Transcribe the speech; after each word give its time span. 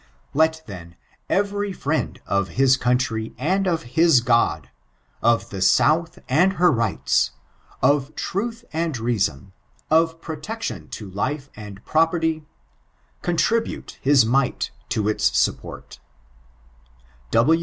Let, 0.33 0.63
then, 0.65 0.95
every 1.29 1.71
friend 1.71 2.19
of 2.25 2.47
his 2.57 2.75
country 2.75 3.35
and 3.37 3.67
of 3.67 3.83
his 3.83 4.21
God, 4.21 4.71
of 5.21 5.51
the 5.51 5.61
South 5.61 6.17
and 6.27 6.53
her 6.53 6.71
rights, 6.71 7.33
of 7.83 8.15
truth 8.15 8.65
and 8.73 8.97
reason, 8.97 9.51
of 9.91 10.19
protection 10.19 10.87
to 10.87 11.07
life 11.11 11.51
and 11.55 11.85
property, 11.85 12.43
contribute 13.21 13.99
his 14.01 14.25
mite 14.25 14.71
to 14.89 15.07
its 15.07 15.29
sQpport. 15.29 15.99